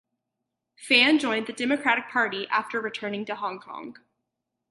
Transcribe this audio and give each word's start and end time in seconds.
Fan 0.77 1.19
joined 1.19 1.45
the 1.45 1.53
Democratic 1.53 2.09
Party 2.09 2.47
after 2.47 2.81
returning 2.81 3.23
to 3.25 3.35
Hong 3.35 3.59
Kong. 3.59 3.97